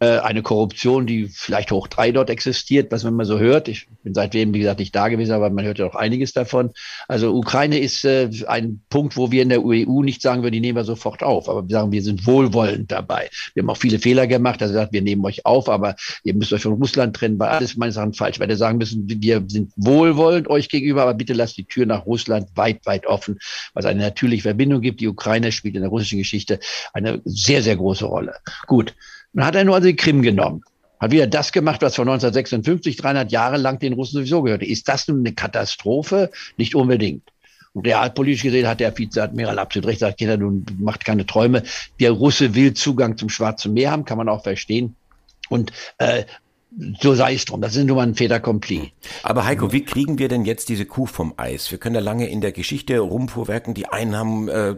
Äh, 0.01 0.19
eine 0.19 0.43
Korruption, 0.43 1.07
die 1.07 1.29
vielleicht 1.29 1.71
hoch 1.71 1.87
drei 1.87 2.11
dort 2.11 2.29
existiert, 2.29 2.91
was 2.91 3.05
man 3.05 3.15
mal 3.15 3.25
so 3.25 3.39
hört. 3.39 3.69
Ich 3.69 3.87
bin 4.03 4.13
seitdem, 4.13 4.53
wie 4.53 4.59
gesagt, 4.59 4.81
nicht 4.81 4.95
da 4.95 5.07
gewesen, 5.07 5.31
aber 5.31 5.51
man 5.51 5.65
hört 5.65 5.79
ja 5.79 5.87
auch 5.87 5.95
einiges 5.95 6.33
davon. 6.33 6.73
Also 7.07 7.33
Ukraine 7.33 7.79
ist 7.79 8.05
äh, 8.05 8.29
ein 8.49 8.83
Punkt, 8.91 9.17
wo 9.17 9.31
wir 9.31 9.43
in 9.43 9.51
der 9.51 9.65
EU 9.65 10.03
nicht 10.03 10.21
sagen 10.21 10.43
würden, 10.43 10.55
die 10.55 10.61
nehmen 10.61 10.77
wir 10.77 10.85
sofort 10.85 11.23
auf, 11.23 11.49
aber 11.49 11.69
wir 11.69 11.73
sagen, 11.73 11.93
wir 11.93 12.03
sind 12.03 12.27
wohlwollend 12.27 12.91
dabei. 12.91 13.31
Wir 13.55 13.63
haben 13.63 13.71
auch 13.71 13.77
viele 13.77 14.01
Fehler 14.01 14.27
gemacht, 14.27 14.61
also 14.63 14.75
gesagt, 14.75 14.93
wir 14.93 15.01
nehmen 15.01 15.25
euch 15.25 15.47
auf, 15.47 15.69
aber 15.69 15.95
ihr 16.25 16.35
müsst 16.35 16.53
euch 16.53 16.63
von 16.63 16.73
Russland 16.73 17.15
trennen, 17.15 17.39
weil 17.39 17.51
alles 17.51 17.77
meines 17.77 17.95
Erachtens 17.95 18.19
falsch. 18.19 18.41
Weil 18.41 18.49
wir 18.49 18.57
sagen 18.57 18.79
müssen, 18.79 19.07
wir 19.09 19.45
sind 19.47 19.71
wohlwollend 19.77 20.49
euch 20.49 20.69
gegenüber, 20.69 21.03
aber 21.03 21.15
bitte 21.15 21.35
lasst 21.35 21.57
die 21.57 21.67
Tür 21.67 21.87
nach 21.87 22.05
Russland 22.05 22.49
weit, 22.57 22.85
weit 22.85 23.07
offen, 23.07 23.39
weil 23.75 23.85
es 23.85 23.87
eine 23.87 24.03
natürliche 24.03 24.43
Verbindung 24.43 24.81
gibt. 24.81 25.01
Die 25.01 25.09
Ukraine 25.09 25.53
spielt 25.53 25.77
in 25.77 25.83
der 25.83 25.91
russischen 25.91 26.19
Geschichte 26.19 26.59
eine 26.93 27.23
sehr, 27.25 27.63
sehr 27.63 27.77
große 27.77 28.07
Rolle. 28.07 28.35
Gut. 28.67 28.93
Dann 29.35 29.45
hat 29.45 29.55
er 29.57 29.65
nur 29.65 29.75
also 29.75 29.89
die 29.89 29.97
Krim 29.97 30.23
genommen. 30.23 30.63
Hat 31.01 31.11
wieder 31.11 31.27
das 31.27 31.53
gemacht, 31.53 31.83
was 31.83 31.97
von 31.97 32.09
1956, 32.09 32.97
300 32.97 33.33
Jahre 33.33 33.57
lang 33.57 33.79
den 33.79 33.93
Russen 33.93 34.19
sowieso 34.19 34.43
gehörte. 34.43 34.65
Ist 34.65 34.89
das 34.89 35.09
nun 35.09 35.19
eine 35.19 35.35
Katastrophe? 35.35 36.31
Nicht 36.57 36.75
unbedingt. 36.75 37.31
Und 37.73 37.87
realpolitisch 37.87 38.45
gesehen 38.45 38.69
hat 38.69 38.79
der 38.79 38.97
Vizeadmiral 38.97 39.59
absolut 39.59 39.89
recht, 39.89 39.99
sagt 39.99 40.21
jeder, 40.21 40.37
nun 40.37 40.65
macht 40.79 41.05
keine 41.05 41.27
Träume. 41.27 41.65
Der 41.99 42.13
Russe 42.13 42.55
will 42.55 42.73
Zugang 42.75 43.17
zum 43.17 43.29
Schwarzen 43.29 43.75
Meer 43.75 43.91
haben, 43.91 44.05
kann 44.05 44.17
man 44.17 44.29
auch 44.29 44.45
verstehen. 44.45 44.95
Und 45.49 45.73
äh, 45.99 46.25
so 47.01 47.15
sei 47.15 47.35
es 47.35 47.45
drum. 47.45 47.61
Das 47.61 47.73
sind 47.73 47.87
nur 47.87 47.97
mal 47.97 48.03
ein 48.03 48.15
Fait 48.15 48.33
accompli. 48.33 48.93
Aber 49.23 49.45
Heiko, 49.45 49.73
wie 49.73 49.85
kriegen 49.85 50.19
wir 50.19 50.29
denn 50.29 50.45
jetzt 50.45 50.69
diese 50.69 50.87
Kuh 50.87 51.07
vom 51.07 51.35
Eis? 51.37 51.71
Wir 51.71 51.79
können 51.79 51.95
ja 51.95 52.01
lange 52.01 52.29
in 52.29 52.41
der 52.41 52.53
Geschichte 52.53 52.99
rumfuhrwerken. 52.99 53.75
Die 53.75 53.87
einen 53.87 54.17
haben 54.17 54.49
äh, 54.49 54.75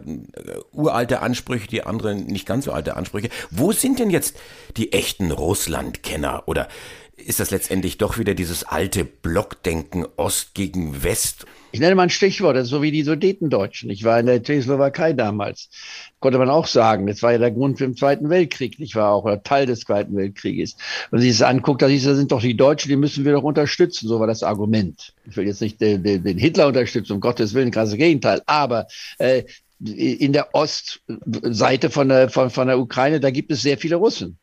uralte 0.71 1.21
Ansprüche, 1.21 1.67
die 1.67 1.83
anderen 1.83 2.25
nicht 2.25 2.45
ganz 2.45 2.65
so 2.65 2.71
alte 2.71 2.95
Ansprüche. 2.95 3.29
Wo 3.49 3.71
sind 3.71 3.99
denn 3.99 4.09
jetzt 4.09 4.37
die 4.77 4.93
echten 4.93 5.31
Russlandkenner? 5.31 6.43
Oder 6.45 6.67
ist 7.17 7.39
das 7.39 7.51
letztendlich 7.51 7.97
doch 7.97 8.17
wieder 8.17 8.35
dieses 8.35 8.63
alte 8.63 9.03
Blockdenken 9.03 10.05
Ost 10.15 10.53
gegen 10.53 11.03
West? 11.03 11.45
Ich 11.71 11.79
nenne 11.79 11.95
mal 11.95 12.03
ein 12.03 12.09
Stichwort, 12.09 12.55
das 12.55 12.65
ist 12.65 12.69
so 12.69 12.81
wie 12.81 12.91
die 12.91 13.03
Sudetendeutschen. 13.03 13.89
Ich 13.89 14.03
war 14.03 14.19
in 14.19 14.27
der 14.27 14.41
Tschechoslowakei 14.41 15.13
damals. 15.13 15.69
Konnte 16.19 16.39
man 16.39 16.49
auch 16.49 16.67
sagen, 16.67 17.07
das 17.07 17.21
war 17.21 17.33
ja 17.33 17.39
der 17.39 17.51
Grund 17.51 17.77
für 17.77 17.85
den 17.85 17.97
Zweiten 17.97 18.29
Weltkrieg. 18.29 18.79
Ich 18.79 18.95
war 18.95 19.11
auch 19.11 19.25
oder 19.25 19.43
Teil 19.43 19.65
des 19.65 19.81
Zweiten 19.81 20.15
Weltkrieges. 20.15 20.77
Wenn 21.09 21.17
man 21.17 21.21
sich 21.21 21.37
das 21.37 21.47
anguckt, 21.47 21.81
da 21.81 21.89
sind 21.89 22.31
doch 22.31 22.41
die 22.41 22.55
Deutschen, 22.55 22.89
die 22.89 22.95
müssen 22.95 23.25
wir 23.25 23.33
doch 23.33 23.43
unterstützen. 23.43 24.07
So 24.07 24.19
war 24.19 24.27
das 24.27 24.43
Argument. 24.43 25.13
Ich 25.29 25.35
will 25.35 25.47
jetzt 25.47 25.61
nicht 25.61 25.81
den, 25.81 26.03
den, 26.03 26.23
den 26.23 26.37
Hitler 26.37 26.67
unterstützen, 26.67 27.13
um 27.13 27.19
Gottes 27.19 27.53
Willen, 27.53 27.71
krasses 27.71 27.97
Gegenteil. 27.97 28.41
Aber 28.45 28.87
äh, 29.17 29.43
in 29.79 30.33
der 30.33 30.55
Ostseite 30.55 31.89
von 31.89 32.09
der, 32.09 32.29
von, 32.29 32.49
von 32.49 32.67
der 32.67 32.79
Ukraine, 32.79 33.19
da 33.19 33.29
gibt 33.29 33.51
es 33.51 33.61
sehr 33.61 33.77
viele 33.77 33.97
Russen. 33.97 34.39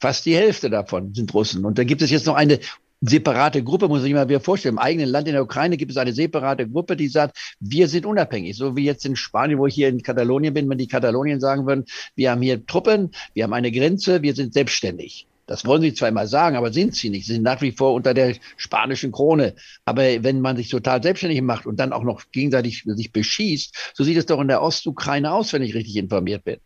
Fast 0.00 0.26
die 0.26 0.36
Hälfte 0.36 0.70
davon 0.70 1.14
sind 1.14 1.32
Russen. 1.34 1.64
Und 1.64 1.78
da 1.78 1.84
gibt 1.84 2.02
es 2.02 2.10
jetzt 2.10 2.26
noch 2.26 2.36
eine 2.36 2.60
separate 3.00 3.62
Gruppe, 3.62 3.88
muss 3.88 4.04
ich 4.04 4.12
mal 4.12 4.28
wieder 4.28 4.40
vorstellen. 4.40 4.74
Im 4.74 4.78
eigenen 4.78 5.08
Land 5.08 5.28
in 5.28 5.34
der 5.34 5.42
Ukraine 5.42 5.76
gibt 5.76 5.90
es 5.90 5.96
eine 5.96 6.12
separate 6.12 6.68
Gruppe, 6.68 6.96
die 6.96 7.08
sagt, 7.08 7.36
wir 7.60 7.88
sind 7.88 8.06
unabhängig. 8.06 8.56
So 8.56 8.76
wie 8.76 8.84
jetzt 8.84 9.04
in 9.06 9.16
Spanien, 9.16 9.58
wo 9.58 9.66
ich 9.66 9.74
hier 9.74 9.88
in 9.88 10.02
Katalonien 10.02 10.54
bin, 10.54 10.68
wenn 10.68 10.78
die 10.78 10.88
Katalonien 10.88 11.40
sagen 11.40 11.66
würden, 11.66 11.84
wir 12.14 12.30
haben 12.30 12.42
hier 12.42 12.64
Truppen, 12.66 13.12
wir 13.34 13.44
haben 13.44 13.52
eine 13.52 13.72
Grenze, 13.72 14.22
wir 14.22 14.34
sind 14.34 14.54
selbstständig. 14.54 15.26
Das 15.46 15.64
wollen 15.64 15.80
sie 15.80 15.94
zwar 15.94 16.10
immer 16.10 16.26
sagen, 16.26 16.56
aber 16.56 16.72
sind 16.72 16.94
sie 16.94 17.08
nicht. 17.08 17.26
Sie 17.26 17.32
sind 17.32 17.42
nach 17.42 17.62
wie 17.62 17.72
vor 17.72 17.94
unter 17.94 18.12
der 18.12 18.36
spanischen 18.58 19.12
Krone. 19.12 19.54
Aber 19.86 20.02
wenn 20.02 20.40
man 20.42 20.58
sich 20.58 20.68
total 20.68 21.02
selbstständig 21.02 21.40
macht 21.40 21.64
und 21.64 21.80
dann 21.80 21.94
auch 21.94 22.04
noch 22.04 22.30
gegenseitig 22.32 22.84
sich 22.84 23.12
beschießt, 23.12 23.92
so 23.94 24.04
sieht 24.04 24.18
es 24.18 24.26
doch 24.26 24.40
in 24.40 24.48
der 24.48 24.62
Ostukraine 24.62 25.32
aus, 25.32 25.54
wenn 25.54 25.62
ich 25.62 25.74
richtig 25.74 25.96
informiert 25.96 26.44
bin. 26.44 26.58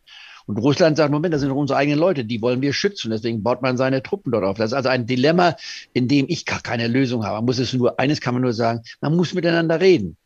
Und 0.47 0.59
Russland 0.59 0.97
sagt, 0.97 1.13
Moment, 1.13 1.33
das 1.35 1.41
sind 1.41 1.51
unsere 1.51 1.79
eigenen 1.79 1.99
Leute, 1.99 2.25
die 2.25 2.43
wollen 2.43 2.63
wir 2.63 2.73
schützen. 2.73 3.11
Deswegen 3.11 3.43
baut 3.43 3.63
man 3.63 3.77
seine 3.77 4.03
Truppen 4.03 4.33
dort 4.33 4.45
auf. 4.45 4.57
Das 4.57 4.73
ist 4.73 4.77
also 4.77 4.89
ein 4.89 5.07
Dilemma, 5.07 5.57
in 5.93 6.09
dem 6.09 6.27
ich 6.29 6.45
gar 6.47 6.61
keine 6.61 6.89
Lösung 6.89 7.25
habe. 7.25 7.37
Man 7.37 7.45
muss 7.47 7.59
es 7.59 7.73
nur, 7.73 7.99
eines 8.01 8.21
kann 8.21 8.35
man 8.35 8.43
nur 8.43 8.53
sagen, 8.53 8.83
man 9.01 9.17
muss 9.17 9.35
miteinander 9.35 9.81
reden. 9.81 10.17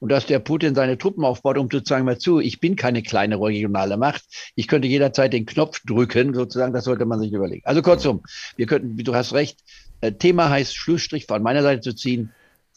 und 0.00 0.10
dass 0.10 0.26
der 0.26 0.38
Putin 0.38 0.74
seine 0.74 0.98
Truppen 0.98 1.24
aufbaut, 1.24 1.58
um 1.58 1.70
zu 1.70 1.80
sagen, 1.84 2.04
mal 2.04 2.18
zu, 2.18 2.40
ich 2.40 2.60
bin 2.60 2.76
keine 2.76 3.02
kleine 3.02 3.40
regionale 3.40 3.96
Macht. 3.96 4.24
Ich 4.54 4.68
könnte 4.68 4.88
jederzeit 4.88 5.32
den 5.32 5.46
Knopf 5.46 5.80
drücken, 5.84 6.34
sozusagen, 6.34 6.72
das 6.72 6.84
sollte 6.84 7.04
man 7.04 7.20
sich 7.20 7.32
überlegen. 7.32 7.62
Also 7.64 7.82
kurzum, 7.82 8.22
wir 8.56 8.66
könnten, 8.66 8.96
du 8.96 9.14
hast 9.14 9.32
recht, 9.32 9.58
äh, 10.00 10.12
Thema 10.12 10.50
heißt 10.50 10.74
Schlussstrich 10.74 11.26
von 11.26 11.42
meiner 11.42 11.62
Seite 11.62 11.80
zu 11.80 11.94
ziehen, 11.94 12.30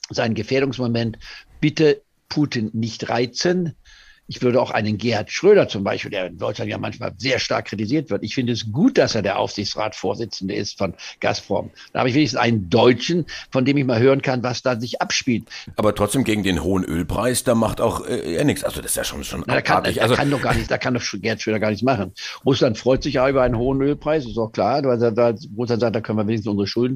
sein 0.10 0.34
Gefährdungsmoment. 0.34 1.20
Bitte 1.60 2.02
Putin 2.28 2.72
nicht 2.74 3.10
reizen, 3.10 3.76
ich 4.32 4.42
würde 4.42 4.62
auch 4.62 4.72
einen 4.72 4.98
Gerhard 4.98 5.30
Schröder 5.30 5.68
zum 5.68 5.84
Beispiel, 5.84 6.10
der 6.10 6.28
in 6.28 6.38
Deutschland 6.38 6.72
ja 6.72 6.78
manchmal 6.78 7.12
sehr 7.18 7.38
stark 7.38 7.66
kritisiert 7.66 8.10
wird. 8.10 8.24
Ich 8.24 8.34
finde 8.34 8.54
es 8.54 8.72
gut, 8.72 8.98
dass 8.98 9.14
er 9.14 9.22
der 9.22 9.38
Aufsichtsratsvorsitzende 9.38 10.54
ist 10.54 10.78
von 10.78 10.94
Gazprom. 11.20 11.70
Da 11.92 12.00
habe 12.00 12.08
ich 12.08 12.16
wenigstens 12.16 12.40
einen 12.40 12.70
Deutschen, 12.70 13.26
von 13.52 13.66
dem 13.66 13.76
ich 13.76 13.84
mal 13.84 14.00
hören 14.00 14.22
kann, 14.22 14.42
was 14.42 14.62
da 14.62 14.80
sich 14.80 15.02
abspielt. 15.02 15.50
Aber 15.76 15.94
trotzdem 15.94 16.24
gegen 16.24 16.44
den 16.44 16.64
hohen 16.64 16.86
Ölpreis, 16.86 17.44
da 17.44 17.56
macht 17.56 17.82
auch 17.82 18.08
äh, 18.08 18.36
er 18.36 18.46
nichts. 18.46 18.64
Also 18.64 18.82
das 18.82 18.92
ist 18.92 18.96
ja 18.96 19.04
schon 19.04 19.26
schon 19.26 19.44
Na, 19.48 19.56
da 19.56 19.62
kann, 19.62 19.84
da 19.84 20.02
also, 20.02 20.16
kann 20.16 20.32
doch 20.32 20.42
gar 20.42 20.56
nicht, 20.56 20.72
da 20.72 20.78
kann 20.78 20.94
doch 20.94 21.04
Gerhard 21.12 21.42
Schröder 21.42 21.60
gar 21.60 21.70
nichts 21.70 21.84
machen. 21.84 22.14
Russland 22.46 22.78
freut 22.78 23.04
sich 23.04 23.16
ja 23.16 23.28
über 23.28 23.42
einen 23.42 23.58
hohen 23.58 23.82
Ölpreis, 23.82 24.26
ist 24.26 24.38
auch 24.38 24.54
klar, 24.54 24.82
weil 24.86 24.98
da, 24.98 25.36
Russland 25.58 25.82
sagt, 25.82 25.94
da 25.94 26.00
können 26.00 26.18
wir 26.18 26.28
wenigstens 26.28 26.50
unsere 26.50 26.68
Schulden 26.68 26.96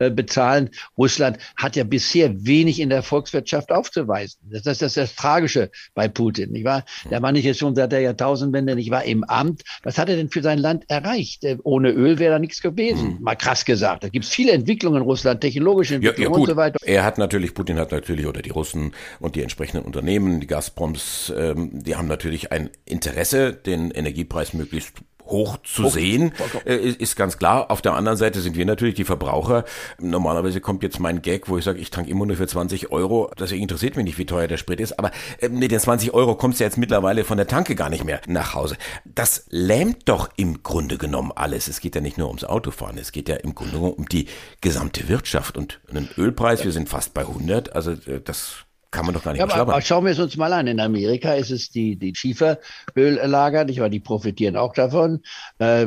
äh, 0.00 0.10
bezahlen. 0.10 0.68
Russland 0.98 1.38
hat 1.54 1.76
ja 1.76 1.84
bisher 1.84 2.44
wenig 2.44 2.80
in 2.80 2.88
der 2.88 3.04
Volkswirtschaft 3.04 3.70
aufzuweisen. 3.70 4.40
Das, 4.50 4.62
das, 4.62 4.78
das 4.78 4.96
ist 4.96 4.96
das 4.96 5.14
Tragische 5.14 5.70
bei 5.94 6.08
Putin, 6.08 6.50
nicht 6.50 6.64
wahr? 6.64 6.71
War. 6.72 6.84
Der 7.10 7.20
Mann 7.20 7.36
ist 7.36 7.44
jetzt 7.44 7.58
schon 7.58 7.74
seit 7.74 7.92
der 7.92 8.00
Jahrtausendwende 8.00 8.74
nicht 8.74 8.90
war 8.90 9.04
im 9.04 9.24
Amt. 9.24 9.62
Was 9.82 9.98
hat 9.98 10.08
er 10.08 10.16
denn 10.16 10.30
für 10.30 10.42
sein 10.42 10.58
Land 10.58 10.84
erreicht? 10.88 11.44
Äh, 11.44 11.58
ohne 11.62 11.90
Öl 11.90 12.18
wäre 12.18 12.34
da 12.34 12.38
nichts 12.38 12.62
gewesen. 12.62 13.16
Mhm. 13.18 13.22
Mal 13.22 13.36
krass 13.36 13.64
gesagt. 13.64 14.04
Da 14.04 14.08
gibt 14.08 14.24
es 14.24 14.30
viele 14.30 14.52
Entwicklungen 14.52 14.98
in 14.98 15.02
Russland, 15.02 15.40
technologische 15.40 15.96
Entwicklungen 15.96 16.32
ja, 16.32 16.36
ja, 16.36 16.40
und 16.42 16.48
so 16.48 16.56
weiter. 16.56 16.78
Er 16.84 17.04
hat 17.04 17.18
natürlich, 17.18 17.54
Putin 17.54 17.78
hat 17.78 17.92
natürlich, 17.92 18.26
oder 18.26 18.42
die 18.42 18.50
Russen 18.50 18.92
und 19.20 19.36
die 19.36 19.42
entsprechenden 19.42 19.84
Unternehmen, 19.84 20.40
die 20.40 20.46
Gazproms, 20.46 21.32
ähm, 21.36 21.70
die 21.72 21.96
haben 21.96 22.08
natürlich 22.08 22.52
ein 22.52 22.70
Interesse, 22.84 23.52
den 23.52 23.90
Energiepreis 23.90 24.54
möglichst 24.54 25.02
hoch 25.26 25.58
zu 25.62 25.84
hoch, 25.84 25.90
sehen, 25.92 26.32
äh, 26.64 26.76
ist 26.76 27.16
ganz 27.16 27.38
klar. 27.38 27.70
Auf 27.70 27.82
der 27.82 27.94
anderen 27.94 28.18
Seite 28.18 28.40
sind 28.40 28.56
wir 28.56 28.64
natürlich 28.64 28.94
die 28.94 29.04
Verbraucher. 29.04 29.64
Normalerweise 29.98 30.60
kommt 30.60 30.82
jetzt 30.82 31.00
mein 31.00 31.22
Gag, 31.22 31.48
wo 31.48 31.58
ich 31.58 31.64
sage, 31.64 31.78
ich 31.78 31.90
tank 31.90 32.08
immer 32.08 32.26
nur 32.26 32.36
für 32.36 32.46
20 32.46 32.92
Euro. 32.92 33.30
Deswegen 33.38 33.62
interessiert 33.62 33.96
mich 33.96 34.04
nicht, 34.04 34.18
wie 34.18 34.26
teuer 34.26 34.48
der 34.48 34.56
Sprit 34.56 34.80
ist. 34.80 34.98
Aber 34.98 35.10
äh, 35.40 35.48
mit 35.48 35.70
den 35.70 35.80
20 35.80 36.12
Euro 36.14 36.34
kommst 36.34 36.60
du 36.60 36.64
jetzt 36.64 36.78
mittlerweile 36.78 37.24
von 37.24 37.36
der 37.36 37.46
Tanke 37.46 37.74
gar 37.74 37.90
nicht 37.90 38.04
mehr 38.04 38.20
nach 38.26 38.54
Hause. 38.54 38.76
Das 39.04 39.46
lähmt 39.50 40.08
doch 40.08 40.30
im 40.36 40.62
Grunde 40.62 40.98
genommen 40.98 41.32
alles. 41.34 41.68
Es 41.68 41.80
geht 41.80 41.94
ja 41.94 42.00
nicht 42.00 42.18
nur 42.18 42.28
ums 42.28 42.44
Autofahren, 42.44 42.98
es 42.98 43.12
geht 43.12 43.28
ja 43.28 43.36
im 43.36 43.54
Grunde 43.54 43.72
genommen 43.72 43.94
um 43.94 44.08
die 44.08 44.26
gesamte 44.60 45.08
Wirtschaft. 45.08 45.56
Und 45.56 45.80
einen 45.88 46.08
Ölpreis, 46.16 46.64
wir 46.64 46.72
sind 46.72 46.88
fast 46.88 47.14
bei 47.14 47.22
100, 47.22 47.74
also 47.74 47.92
äh, 47.92 48.20
das 48.22 48.64
kann 48.92 49.06
man 49.06 49.14
doch 49.14 49.24
gar 49.24 49.32
nicht 49.32 49.40
ja, 49.40 49.46
aber, 49.46 49.72
aber 49.72 49.80
schauen 49.80 50.04
wir 50.04 50.12
es 50.12 50.18
uns 50.18 50.36
mal 50.36 50.52
an. 50.52 50.66
In 50.66 50.78
Amerika 50.78 51.32
ist 51.32 51.50
es 51.50 51.70
die, 51.70 51.96
die 51.96 52.14
Schieferöllager, 52.14 53.64
nicht 53.64 53.80
wahr? 53.80 53.88
Die 53.88 54.00
profitieren 54.00 54.54
auch 54.54 54.74
davon 54.74 55.22
äh, 55.58 55.86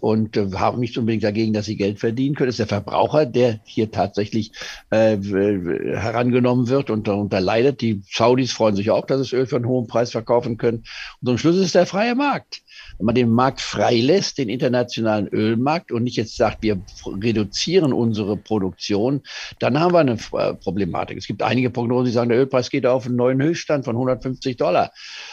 und 0.00 0.36
äh, 0.36 0.52
haben 0.54 0.78
nicht 0.78 0.96
unbedingt 0.96 1.24
dagegen, 1.24 1.52
dass 1.52 1.66
sie 1.66 1.76
Geld 1.76 1.98
verdienen 1.98 2.36
können. 2.36 2.48
Es 2.48 2.54
ist 2.54 2.60
der 2.60 2.66
Verbraucher, 2.68 3.26
der 3.26 3.60
hier 3.64 3.90
tatsächlich 3.90 4.52
äh, 4.90 5.18
herangenommen 5.18 6.68
wird 6.68 6.90
und 6.90 7.08
darunter 7.08 7.40
leidet. 7.40 7.80
Die 7.80 8.02
Saudis 8.08 8.52
freuen 8.52 8.76
sich 8.76 8.92
auch, 8.92 9.04
dass 9.04 9.20
es 9.20 9.32
Öl 9.32 9.46
für 9.46 9.56
einen 9.56 9.66
hohen 9.66 9.88
Preis 9.88 10.12
verkaufen 10.12 10.56
können. 10.56 10.84
Und 11.20 11.26
zum 11.26 11.38
Schluss 11.38 11.56
ist 11.56 11.74
der 11.74 11.86
freie 11.86 12.14
Markt. 12.14 12.62
Wenn 12.98 13.06
man 13.06 13.14
den 13.16 13.30
Markt 13.30 13.60
freilässt, 13.60 14.38
den 14.38 14.48
internationalen 14.48 15.26
Ölmarkt, 15.26 15.90
und 15.90 16.04
nicht 16.04 16.16
jetzt 16.16 16.36
sagt, 16.36 16.62
wir 16.62 16.80
reduzieren 17.04 17.92
unsere 17.92 18.36
Produktion, 18.36 19.22
dann 19.58 19.80
haben 19.80 19.92
wir 19.92 19.98
eine 19.98 20.18
äh, 20.32 20.54
Problematik. 20.54 21.18
Es 21.18 21.26
gibt 21.26 21.42
einige 21.42 21.70
Prognosen, 21.70 22.06
die 22.06 22.12
sagen, 22.12 22.28
der 22.28 22.43
Ölpreis 22.44 22.70
geht 22.70 22.86
auf 22.86 23.06
einen 23.06 23.16
neuen 23.16 23.42
Höchststand 23.42 23.84
von 23.84 23.96
150 23.96 24.56
Dollar. 24.56 24.92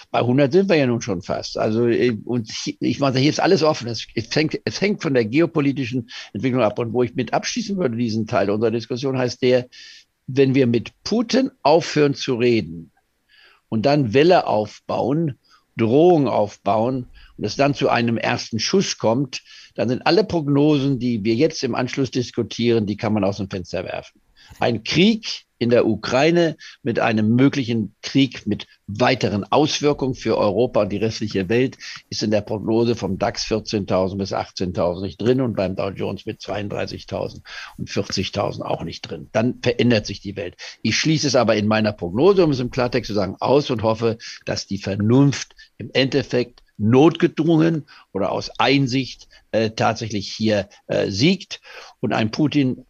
Bei 0.10 0.20
100 0.20 0.52
sind 0.52 0.70
wir 0.70 0.78
ja 0.78 0.88
nun 0.88 1.02
schon 1.02 1.22
fast. 1.22 1.58
Also, 1.58 1.88
äh, 1.88 2.18
und 2.26 2.52
ich 2.80 3.00
meine, 3.00 3.20
hier 3.20 3.30
ist 3.30 3.40
alles 3.40 3.64
offen. 3.64 3.88
Es, 3.88 4.08
hängt, 4.34 4.60
es 4.66 4.82
hängt 4.82 5.02
von 5.02 5.14
der 5.14 5.26
geopolitischen 5.26 6.10
Entwicklung 6.34 6.64
ab. 6.64 6.80
Und 6.80 6.94
wo 6.94 7.04
ich 7.04 7.16
mit 7.16 7.34
abschließen 7.34 7.78
würde, 7.78 7.98
diesen 7.98 8.28
Teil 8.28 8.50
unserer 8.50 8.72
Diskussion, 8.72 9.18
heißt 9.18 9.42
der, 9.42 9.68
wenn 10.28 10.56
wir 10.56 10.68
mit 10.68 10.92
Putin 11.04 11.52
aufhören 11.62 12.14
zu 12.14 12.36
reden 12.36 12.92
und 13.70 13.86
dann 13.86 14.14
Welle 14.14 14.48
aufbauen, 14.48 15.38
Drohung 15.78 16.28
aufbauen, 16.28 17.08
und 17.38 17.46
es 17.46 17.56
dann 17.56 17.74
zu 17.74 17.90
einem 17.90 18.18
ersten 18.18 18.60
Schuss 18.60 19.00
kommt, 19.00 19.42
dann 19.74 19.90
sind 19.90 20.06
alle 20.06 20.24
Prognosen, 20.24 21.00
die 21.00 21.24
wir 21.24 21.34
jetzt 21.34 21.64
im 21.64 21.74
Anschluss 21.74 22.12
diskutieren, 22.12 22.86
die 22.86 22.98
kann 22.98 23.14
man 23.14 23.24
aus 23.24 23.38
dem 23.38 23.50
Fenster 23.50 23.84
werfen. 23.84 24.22
Ein 24.60 24.84
Krieg 24.84 25.46
in 25.62 25.70
der 25.70 25.86
Ukraine 25.86 26.58
mit 26.82 26.98
einem 26.98 27.36
möglichen 27.36 27.96
Krieg 28.02 28.48
mit 28.48 28.66
weiteren 28.88 29.44
Auswirkungen 29.44 30.16
für 30.16 30.36
Europa 30.36 30.82
und 30.82 30.90
die 30.90 30.98
restliche 30.98 31.50
Welt 31.50 31.78
ist 32.10 32.24
in 32.24 32.32
der 32.32 32.42
Prognose 32.42 32.96
vom 32.96 33.20
DAX 33.20 33.46
14.000 33.46 34.18
bis 34.18 34.34
18.000 34.34 35.04
nicht 35.04 35.22
drin 35.22 35.40
und 35.40 35.56
beim 35.56 35.76
Dow 35.76 35.90
Jones 35.90 36.26
mit 36.26 36.42
32.000 36.42 37.42
und 37.78 37.90
40.000 37.90 38.64
auch 38.64 38.84
nicht 38.84 39.02
drin. 39.02 39.30
Dann 39.34 39.60
verändert 39.62 40.08
sich 40.08 40.20
die 40.20 40.36
Welt. 40.36 40.56
Ich 40.82 40.98
schließe 40.98 41.28
es 41.28 41.36
aber 41.36 41.56
in 41.56 41.68
meiner 41.68 41.94
Prognose, 41.94 42.44
um 42.44 42.50
es 42.50 42.60
im 42.60 42.72
Klartext 42.72 43.10
zu 43.10 43.14
sagen, 43.14 43.36
aus 43.40 43.70
und 43.70 43.84
hoffe, 43.84 44.18
dass 44.46 44.66
die 44.66 44.80
Vernunft 44.80 45.56
im 45.78 45.92
Endeffekt 45.94 46.64
notgedrungen 46.80 47.86
oder 48.14 48.32
aus 48.32 48.50
Einsicht 48.58 49.28
äh, 49.52 49.70
tatsächlich 49.70 50.32
hier 50.32 50.70
äh, 50.88 51.12
siegt. 51.12 51.62
Und 52.00 52.14
ein 52.14 52.32
Putin, 52.32 52.88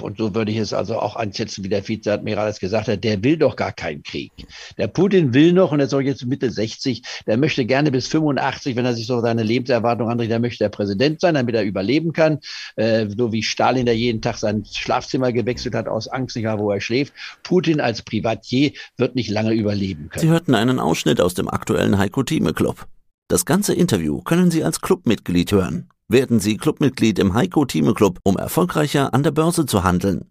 und 0.00 0.18
so 0.18 0.34
würde 0.34 0.52
ich 0.52 0.58
es 0.58 0.72
also 0.72 0.98
auch 0.98 1.16
einschätzen, 1.16 1.64
wie 1.64 1.68
der 1.68 1.86
Vizeadmiral 1.86 2.48
es 2.48 2.60
gesagt 2.60 2.88
hat, 2.88 3.04
der 3.04 3.22
will 3.22 3.36
doch 3.36 3.56
gar 3.56 3.72
keinen 3.72 4.02
Krieg. 4.02 4.32
Der 4.78 4.88
Putin 4.88 5.34
will 5.34 5.52
noch, 5.52 5.72
und 5.72 5.80
er 5.80 5.86
soll 5.86 6.04
jetzt 6.04 6.24
Mitte 6.26 6.50
60, 6.50 7.02
der 7.26 7.36
möchte 7.36 7.64
gerne 7.64 7.90
bis 7.90 8.06
85, 8.08 8.76
wenn 8.76 8.84
er 8.84 8.94
sich 8.94 9.06
so 9.06 9.20
seine 9.20 9.42
Lebenserwartung 9.42 10.08
andreht, 10.08 10.30
der 10.30 10.40
möchte 10.40 10.64
der 10.64 10.68
Präsident 10.70 11.20
sein, 11.20 11.34
damit 11.34 11.54
er 11.54 11.64
überleben 11.64 12.12
kann. 12.12 12.38
Äh, 12.76 13.08
so 13.16 13.32
wie 13.32 13.42
Stalin, 13.42 13.86
der 13.86 13.96
jeden 13.96 14.22
Tag 14.22 14.38
sein 14.38 14.64
Schlafzimmer 14.70 15.32
gewechselt 15.32 15.74
hat, 15.74 15.88
aus 15.88 16.08
Angst 16.08 16.36
nicht 16.36 16.44
mehr, 16.44 16.58
wo 16.58 16.70
er 16.70 16.80
schläft. 16.80 17.12
Putin 17.42 17.80
als 17.80 18.02
Privatier 18.02 18.72
wird 18.96 19.14
nicht 19.14 19.30
lange 19.30 19.52
überleben 19.52 20.08
können. 20.08 20.20
Sie 20.20 20.28
hörten 20.28 20.54
einen 20.54 20.80
Ausschnitt 20.80 21.20
aus 21.20 21.34
dem 21.34 21.48
aktuellen 21.48 21.98
Heiko 21.98 22.22
Thieme 22.22 22.52
Club. 22.52 22.86
Das 23.28 23.44
ganze 23.44 23.74
Interview 23.74 24.22
können 24.22 24.50
Sie 24.50 24.64
als 24.64 24.80
Clubmitglied 24.80 25.52
hören. 25.52 25.88
Werden 26.10 26.40
Sie 26.40 26.56
Clubmitglied 26.56 27.20
im 27.20 27.34
Heiko 27.34 27.64
Thieme 27.64 27.94
Club, 27.94 28.18
um 28.24 28.36
erfolgreicher 28.36 29.14
an 29.14 29.22
der 29.22 29.30
Börse 29.30 29.64
zu 29.64 29.84
handeln. 29.84 30.24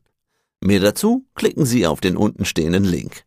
Mehr 0.59 0.81
dazu 0.81 1.25
klicken 1.35 1.65
Sie 1.65 1.87
auf 1.87 2.01
den 2.01 2.17
untenstehenden 2.17 2.83
Link. 2.83 3.23